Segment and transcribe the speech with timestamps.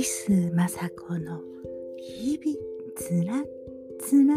[0.00, 1.42] キスまさこの
[1.98, 2.56] 日々
[2.96, 3.44] つら
[4.00, 4.34] つら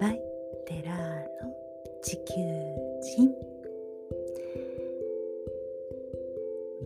[0.00, 0.20] バイ
[0.66, 1.54] テラーの
[2.02, 2.32] 地球
[3.00, 3.32] 人。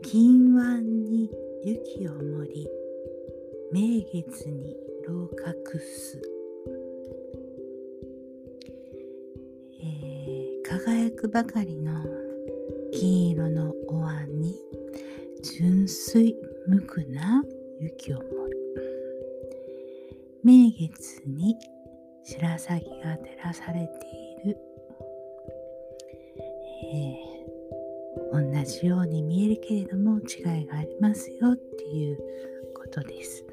[0.02, 1.30] 銀湾に
[1.64, 2.68] 雪を盛り
[3.72, 4.76] 名月に
[5.08, 6.20] 老角す、
[9.82, 12.04] えー、輝くばかりの
[12.92, 14.54] 金色のお椀に
[15.42, 16.36] 純粋
[16.66, 17.42] 無垢な
[17.80, 18.60] 雪を盛る。
[20.42, 21.56] 名月に
[22.24, 24.06] 白鷺が照らされて
[24.44, 24.56] いる、
[26.92, 32.18] えー、同じように見えるけれども違いがありますよっていう
[32.74, 33.44] ことです、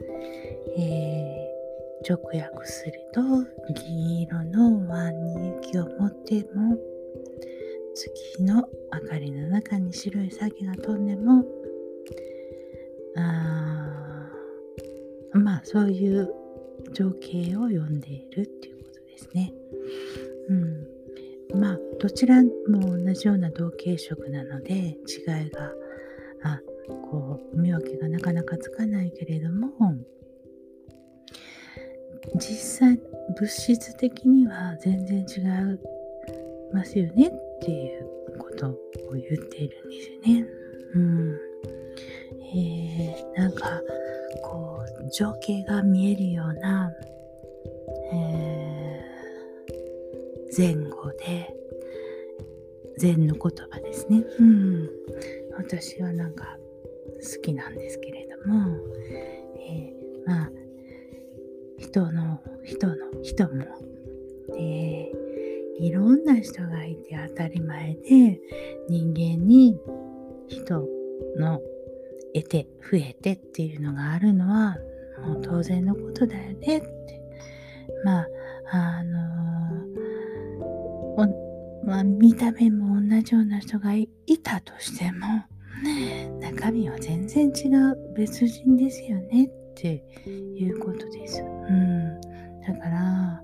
[0.77, 3.21] えー、直訳すると
[3.73, 6.77] 銀色の碗に雪を持っても
[7.93, 11.43] 月の明かりの中に白い鷺が飛んでも
[13.17, 14.29] あ
[15.33, 16.33] まあそういう
[16.93, 19.53] 情景を読んでいるっていうことですね。
[20.49, 20.53] う
[21.57, 22.49] ん、まあどちらも
[22.97, 25.71] 同じような同系色なので違いが
[26.43, 26.61] あ
[27.09, 29.71] こう見分けがなかなかつかないけれども
[32.35, 32.99] 実際
[33.37, 35.79] 物質的には全然違い
[36.73, 38.77] ますよねっていうことを
[39.13, 40.45] 言っているんですよね。
[40.95, 41.46] うん
[42.53, 43.81] えー、なんか
[44.43, 46.91] こう情景が見えるような、
[48.13, 51.53] えー、前後で
[52.97, 54.23] 禅の言葉ですね。
[54.39, 54.89] うん、
[55.57, 56.57] 私はなんか
[57.35, 58.77] 好きなんですけれども、
[59.59, 60.51] えー、まあ
[61.77, 63.65] 人の人の人も、
[64.57, 68.39] えー、いろんな人がいて当たり前で
[68.89, 69.79] 人間に
[70.47, 70.87] 人
[71.37, 71.61] の
[72.41, 74.77] 得て増えてっていうのがあるのは
[75.25, 77.21] もう当然のことだよねって
[78.03, 78.27] まあ
[78.71, 79.37] あの
[81.87, 84.09] まあ、見た目も同じような人がい
[84.43, 85.25] たとしても
[86.41, 91.41] 中身は全然違う別人ですよねっていうことです。
[91.41, 92.19] うん、
[92.61, 93.41] だから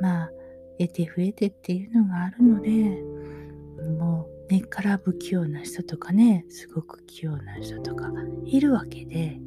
[0.00, 0.30] まあ
[0.78, 2.70] 得て増えてっていうのがあるので
[3.98, 8.10] もう根っから不器用な人とかねすごく器用な人とか
[8.44, 9.38] いるわけで、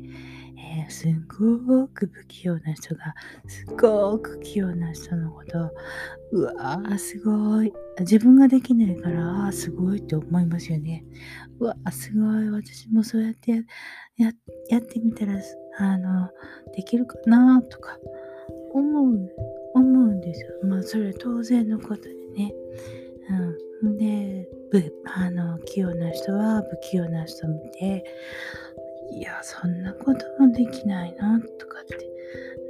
[0.57, 3.16] えー、すごく不器用な人が
[3.47, 5.72] すごく器用な人のこと
[6.31, 7.73] うわーすごい。
[8.00, 11.03] 自分ができないからあすごいって思いますよね。
[11.59, 12.50] うわすごい。
[12.50, 13.66] 私もそうやって
[14.17, 14.31] や
[14.69, 15.41] やってみたら
[15.78, 16.29] あの
[16.73, 17.97] できるかなとか
[18.73, 19.29] 思う
[19.73, 20.47] 思うんですよ。
[20.63, 22.53] まあそれは当然のことでね。
[23.81, 23.97] うん。
[23.97, 24.47] で
[25.05, 28.05] あの器用な人は不器用な人を見て
[29.11, 32.09] いやそんなこともできないのとかって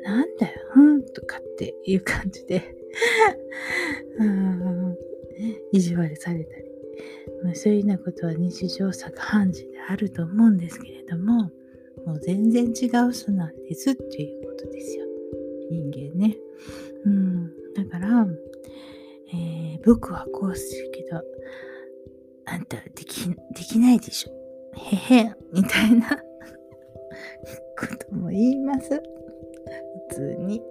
[0.04, 2.76] なんだようんとかっていう感じで
[4.18, 4.98] うん
[5.72, 6.66] 意地悪されたり、
[7.44, 11.52] まあ、そういうようなことは日常茶飯事であると思うんですけれども
[12.06, 15.06] もう全然違う人なんですっていうことですよ。
[15.70, 16.38] 人間ね。
[17.06, 18.28] うんだから
[19.34, 21.24] えー、僕はこうするけど
[22.52, 24.32] あんたでき、できないでしょ。
[24.76, 28.90] へへ、みたいなことも言います。
[28.90, 30.62] 普通に。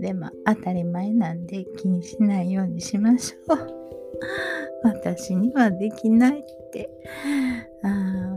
[0.00, 3.58] でも当たり前なんで気にしないようにしましょう。
[4.82, 6.90] 私にはできないって
[7.84, 8.36] あ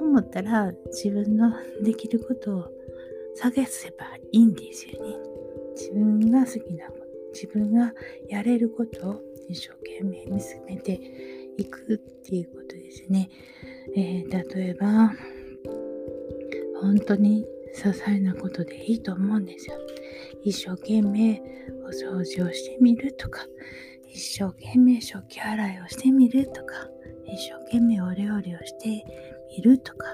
[0.00, 1.52] 思ったら自分の
[1.82, 2.68] できることを
[3.34, 5.16] 探せばいいんですよね。
[5.74, 7.92] 自分が好きなこと、自分が
[8.28, 11.00] やれることを一生懸命見つめて
[11.56, 13.30] いくっていうことですね。
[13.96, 15.12] えー、例えば、
[16.80, 19.76] 本当に些細なことでいいと思うんですよ。
[20.42, 21.42] 一生懸命
[21.84, 23.46] お掃除をしてみるとか、
[24.08, 26.88] 一生懸命食器洗いをしてみるとか、
[27.26, 29.04] 一生懸命お料理をして
[29.56, 30.06] みるとか、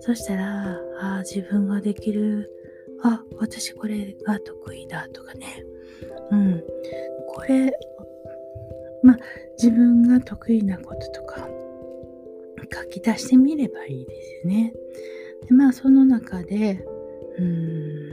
[0.00, 2.50] そしたら、ああ自分ができる、
[3.02, 5.64] あ、私これが得意だとかね。
[6.30, 6.64] うん。
[7.28, 7.72] これ
[9.06, 9.18] まあ
[9.56, 11.48] 自分が得意なこととか
[12.72, 14.72] 書き出してみればいいですよね。
[15.46, 16.84] でまあその中で
[17.38, 18.10] うん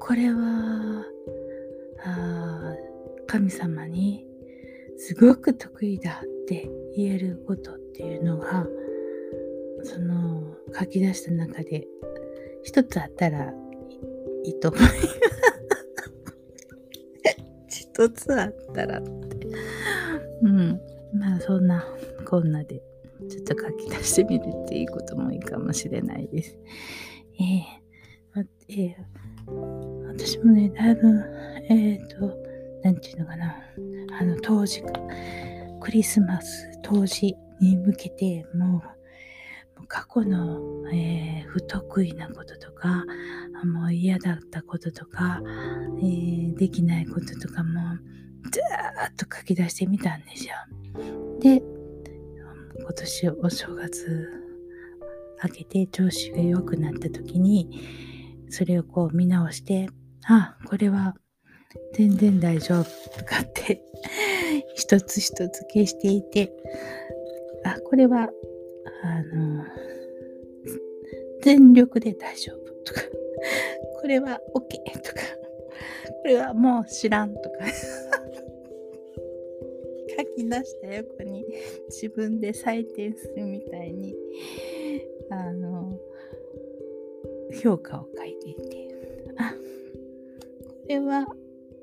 [0.00, 1.06] これは
[2.04, 2.74] あ
[3.28, 4.26] 神様に
[4.96, 8.66] すごく得意だって言えることっていうのが
[9.84, 11.86] その書き出した中で
[12.64, 13.52] 一つあったら
[14.42, 14.94] いいと思います。
[17.94, 19.00] 一つあったら。
[20.42, 20.80] うん。
[21.14, 21.84] まあそんな
[22.24, 22.82] こんなで
[23.28, 26.58] ちょっと書き出してみるっていうこともいいかもしれないです。
[27.38, 31.08] えー、えー、私もね、だいぶ、
[31.68, 32.36] えっ、ー、と、
[32.82, 33.56] なんていうのかな、
[34.18, 34.82] あの、当時、
[35.80, 38.82] クリスマス当時に向けて、も
[39.80, 40.60] う、過去の、
[40.92, 43.04] えー、不得意なこととか、
[43.64, 45.40] もう嫌だったこととか、
[45.98, 47.80] えー、できないこととかも、
[48.50, 50.54] ずーっと書き出してみたんですよ。
[51.40, 51.62] で、
[52.78, 54.28] 今年お正月
[55.42, 57.82] 明けて調子が良くなった時に、
[58.50, 59.88] それをこう見直して、
[60.26, 61.14] あ、これは
[61.92, 62.84] 全然大丈夫
[63.18, 63.82] とかって
[64.74, 66.52] 一つ一つ消していて、
[67.64, 68.30] あ、これは、
[69.02, 69.64] あの、
[71.42, 73.00] 全力で大丈夫とか、
[74.00, 75.20] これは OK とか、
[76.22, 77.58] これはもう知らんとか
[80.16, 81.44] 書き出した横に
[81.88, 84.14] 自分で採点するみたいに、
[85.30, 85.98] あの、
[87.62, 88.88] 評価を書いていて、
[89.38, 89.56] あ、こ
[90.88, 91.26] れは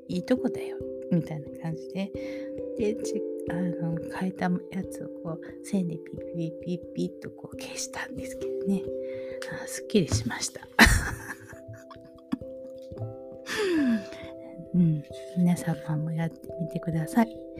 [0.08, 0.76] いいとこだよ、
[1.10, 2.10] みたいな感じで、
[2.78, 2.96] で、
[3.50, 4.50] あの書いたや
[4.90, 8.82] つをこう線でピッピッピッピッとこう消したんですけどね。
[9.64, 10.60] あすっきりしました。
[14.74, 15.04] うん、
[15.36, 17.51] 皆様もやってみてください。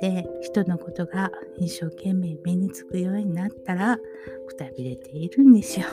[0.00, 3.98] で、人のことが一生懸命目につくようになったら、
[4.46, 5.86] くたびれているんですよ。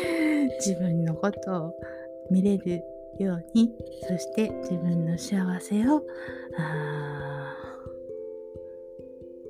[0.64, 1.74] 自分のことを
[2.30, 2.82] 見れる
[3.18, 3.74] ように、
[4.08, 6.04] そして自分の幸せを、
[6.56, 7.56] あ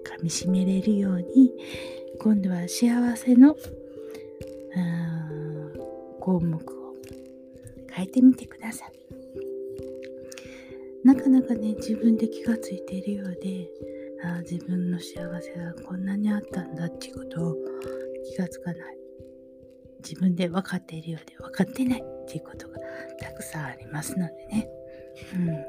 [0.04, 1.54] 噛みしめれるように、
[2.18, 3.56] 今度は幸せの
[6.20, 6.94] 項目を
[7.90, 9.01] 変えてみてください。
[11.04, 13.68] なかなかね、自分で気がついているようで、
[14.24, 17.56] あ自分の幸せはこんなにあったんだっていうことを
[18.24, 18.96] 気がつかない。
[20.02, 22.78] 自分で分かっているようで分かってないっていうことが
[23.20, 24.68] たくさんありますのでね。
[25.34, 25.64] うん、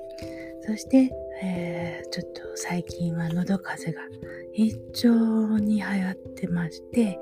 [0.65, 4.07] そして、えー、ちょっと最近は喉風邪が
[4.53, 7.19] 非常に流行ってまして、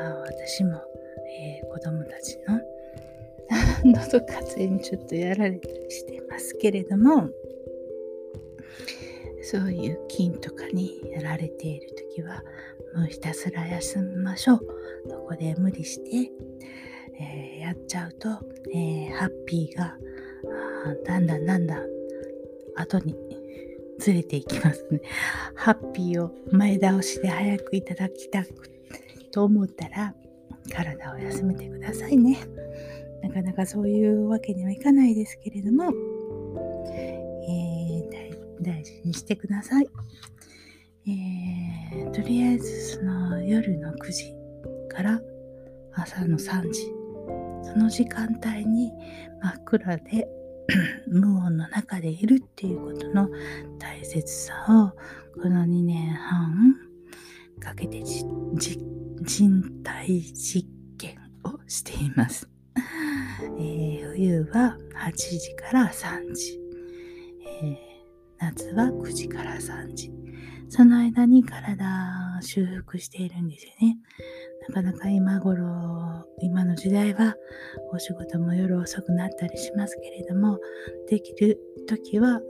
[0.00, 0.80] あ私も、
[1.38, 2.60] えー、子供たちの
[3.84, 7.28] 喉風邪にちょっとやられたりしてますけれども
[9.42, 12.42] そういう菌とかにやられている時は
[12.96, 14.60] もうひたすら休みましょう
[15.08, 16.32] そこで無理して、
[17.20, 18.28] えー、やっちゃうと、
[18.72, 19.96] えー、ハッピーが
[21.04, 21.86] だんだんだんだん
[22.76, 23.14] 後に
[23.98, 25.00] ずれていきますね。
[25.54, 28.50] ハッピーを前倒しで早くいただきたく
[29.30, 30.14] と思ったら
[30.72, 32.38] 体を休めてくださいね。
[33.24, 35.90] なかなかそういうわけにはいかないですけれども、
[37.48, 39.88] えー、大事にしてください。
[41.06, 44.34] えー、とりあえずその夜の9時
[44.90, 45.20] から
[45.94, 46.92] 朝の3時
[47.62, 48.92] その時間帯に
[49.42, 50.28] 真っ暗で
[51.08, 53.28] 無音の中でいるっていうことの
[53.78, 56.74] 大切さをこの2年半
[57.58, 60.68] かけて人体実
[60.98, 62.53] 験をしています。
[63.42, 66.60] えー、冬は8時から3時、
[67.62, 67.76] えー、
[68.38, 70.12] 夏は9時から3時。
[70.68, 71.84] その間に体
[72.40, 73.98] 修復しているんですよね。
[74.68, 77.36] なかなか今頃今の時代は
[77.92, 80.58] お仕事も夜遅くなったりしますけれども
[81.08, 82.40] できる時は、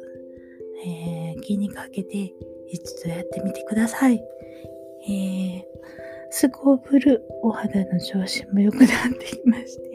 [0.86, 2.32] えー、気にかけて
[2.68, 4.22] 一度やってみてください、
[5.08, 5.62] えー、
[6.30, 8.88] すこぶるお肌の調子も良くなっ
[9.18, 9.93] てきまして。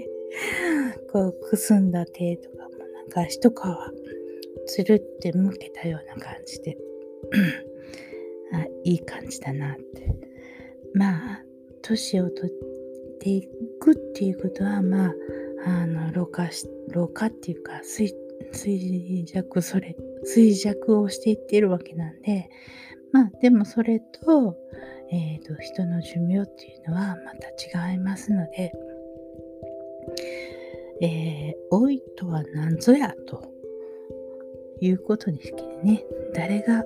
[1.12, 3.54] こう、くすんだ手とかもなんか一皮
[4.68, 6.78] つるって向けたような感じで。
[8.54, 10.16] あ、いい感じだなって。
[10.94, 11.46] まあ、
[11.82, 12.52] 年を取っ
[13.20, 13.48] てい
[13.80, 15.16] くっていうことは、まあ、
[15.66, 18.14] あの、老化し、老化っていうか、衰
[19.26, 22.50] 弱、それ、衰弱をしていっているわけなんで、
[23.12, 24.56] まあ、でもそれと、
[25.12, 28.72] えっ、ー、と、人の寿命っていうのはまた違いますので、
[31.02, 33.60] えー、老いとは何ぞやと。
[34.82, 36.84] いうことですけどね、誰が、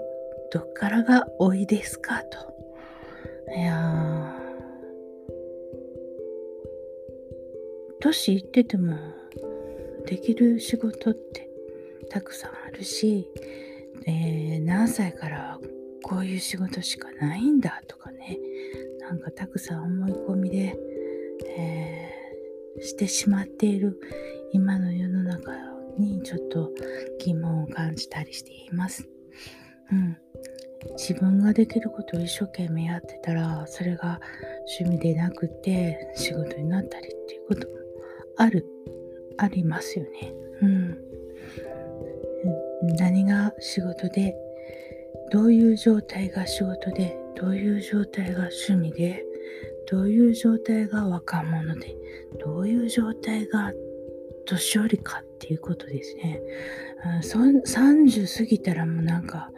[0.52, 2.54] どっからが老いですかと。
[3.56, 4.40] いや
[8.00, 8.98] 年いってても
[10.06, 11.50] できる仕事って
[12.10, 13.30] たくさんあるし、
[14.08, 15.60] えー、何歳から
[16.04, 18.40] こういう仕事しかないんだとかね。
[19.00, 20.78] なんかたくさん思い込みで、
[21.58, 22.13] えー
[22.84, 24.00] してしまっている
[24.52, 25.52] 今の世の中
[25.98, 26.72] にちょっと
[27.20, 29.08] 疑問を感じたりしています。
[29.92, 30.18] うん
[30.98, 34.20] 自分ができることを一生懸命やってたらそれが
[34.80, 37.74] 趣味でなくて仕事になったりっていうことも
[38.38, 38.68] ある
[39.38, 40.34] ありますよね。
[40.62, 40.98] うん、
[42.96, 44.36] 何が仕事で
[45.32, 49.26] どういう状態が仕事でどういう状態が趣味で
[49.90, 51.96] どういう状態が若者で
[52.44, 53.72] どういう状態が
[54.46, 56.42] 年寄りかっていうことですね。
[57.26, 59.50] 30過ぎたらもうなんか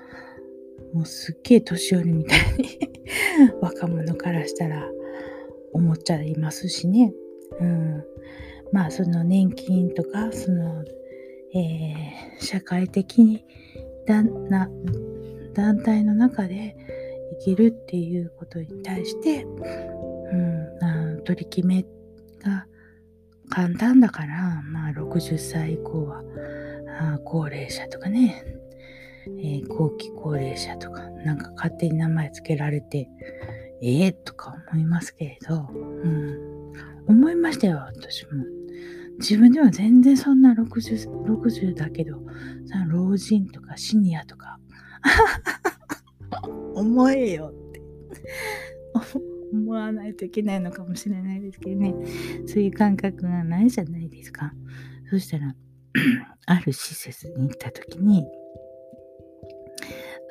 [0.93, 2.79] もうすっげえ年寄りみたいに
[3.61, 4.89] 若者からしたら
[5.73, 7.13] 思っちゃいますしね。
[7.59, 8.03] うん、
[8.71, 10.83] まあその年金とかその、
[11.53, 13.45] えー、社会的に
[14.05, 14.69] だな
[15.53, 16.75] 団体の中で
[17.39, 19.45] 生きるっていうことに対して、
[21.25, 21.83] 取り決め
[22.43, 22.65] が
[23.49, 26.23] 簡単だから、まあ60歳以降は
[27.25, 28.45] 高齢者とかね、
[29.27, 33.09] えー、後期高齢者とか、なんか勝手に名前つけられて、
[33.81, 36.73] ええー、とか思いますけれど、うん、
[37.07, 38.45] 思いましたよ、私も。
[39.19, 42.21] 自分では全然そんな60、60だけど、
[42.65, 44.59] その老人とかシニアとか、
[46.75, 47.81] 思えよって。
[49.55, 51.93] 思わないといけないのかもしれないですけどね、
[52.47, 54.53] そういう感覚がないじゃないですか。
[55.09, 55.55] そしたら、
[56.47, 58.25] ある施設に行った時に、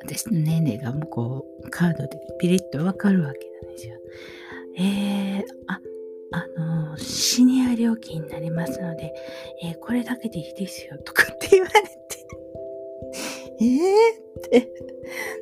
[0.01, 3.97] 私の年齢がもうこう、カードでピリッとわかるわけなんですよ。
[4.77, 5.79] えー、あ、
[6.31, 9.13] あの、シニア料金になりますので、
[9.63, 11.89] えー、これだけでいいですよ、とかって言われて、
[13.61, 13.77] えー
[14.39, 14.71] って、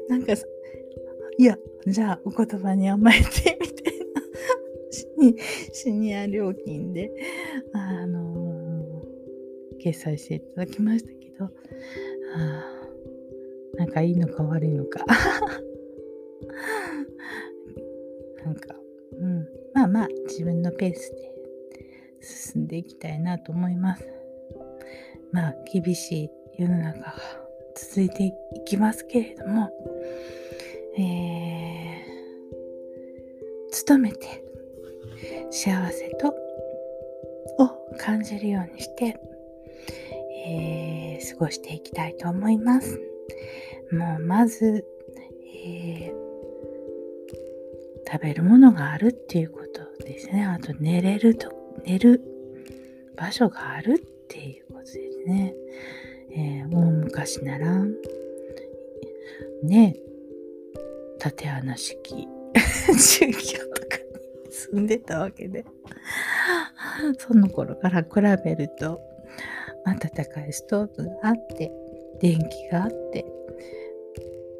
[0.07, 0.33] なんか、
[1.37, 3.99] いや、じゃあお言葉に甘えて、みたい
[5.35, 7.11] なシニア料金で、
[7.73, 11.45] あのー、決済していただきましたけど、
[12.35, 12.73] あ
[13.77, 15.03] なんかいいのか悪いのか
[18.45, 18.75] なんか、
[19.19, 19.47] うん。
[19.73, 21.33] まあまあ、自分のペースで
[22.21, 24.07] 進んでいきたいなと思います。
[25.31, 27.15] まあ、厳しい世の中が
[27.75, 28.33] 続いてい
[28.65, 29.71] きますけれども、
[30.97, 31.52] えー、
[33.73, 34.43] 努めて
[35.49, 36.35] 幸せと
[37.57, 39.19] を感じるようにして、
[40.47, 42.99] えー、過ごしていきたいと思います。
[43.91, 44.85] もうまず、
[45.65, 46.13] えー、
[48.11, 49.61] 食べるものがあるっていうこ
[49.97, 50.45] とですね。
[50.45, 51.51] あと寝れると、
[51.83, 52.21] 寝る
[53.15, 55.55] 場所があるっていうことですね。
[56.31, 57.85] えー、大昔なら、
[59.63, 59.95] ね、
[61.19, 62.27] 縦穴式
[62.97, 63.97] 宗教とか
[64.45, 65.65] に住んでたわけで、
[67.17, 69.01] その頃から比べると、
[69.85, 71.71] 暖かいストーブがあって、
[72.19, 73.25] 電気があって、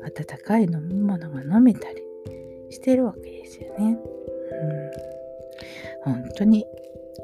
[0.04, 2.04] 温かい飲み物が飲めたり
[2.70, 3.98] してるわけですよね。
[6.06, 6.66] うん、本当に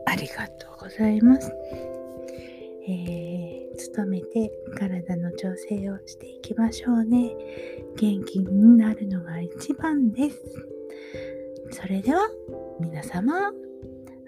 [0.06, 1.52] ありがとうございます。
[2.88, 3.59] えー、
[4.00, 7.36] 努めて体の調整をしていきましょうね。
[7.98, 10.42] 元気になるのが一番です。
[11.72, 12.22] それでは
[12.80, 13.52] 皆様、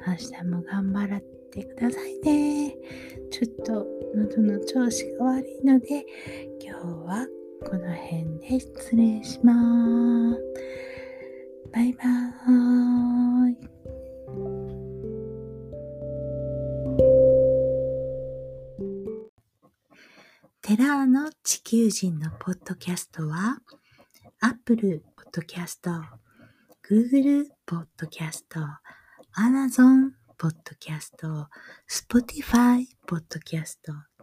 [0.06, 2.76] 明日も頑張ってくださいね。
[3.30, 6.06] ちょっと喉の調子が悪いので、
[6.62, 7.28] 今日は
[7.66, 10.42] この辺で失礼します。
[11.72, 13.11] バイバーイ。
[20.82, 23.60] テラーの地球人のポッドキャストは、
[24.40, 25.78] Apple Podcast、
[26.90, 28.46] Google Podcast、
[29.38, 30.10] Amazon
[30.40, 31.46] Podcast、
[31.88, 33.76] Spotify Podcast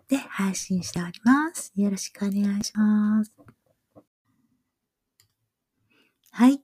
[0.08, 1.72] で配信しております。
[1.76, 3.32] よろしくお願いします。
[6.32, 6.60] はい。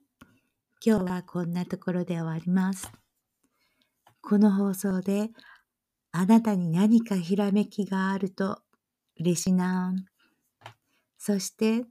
[0.85, 2.91] 今日はこんなところで終わります。
[4.21, 5.29] この放送で
[6.11, 8.59] あなたに何かひらめきがあると
[9.19, 9.93] 嬉しいな。
[11.17, 11.85] そして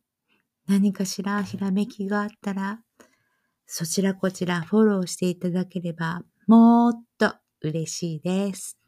[0.67, 2.81] 何かしらひらめきがあったら
[3.67, 8.79] そちらこちらフォローしていただければもっと嬉しいです。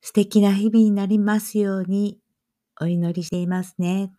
[0.00, 2.18] 素敵な日々になりますように
[2.80, 4.12] お祈りしていますね。